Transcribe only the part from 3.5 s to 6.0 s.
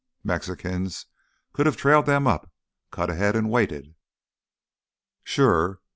waited——" "Sure.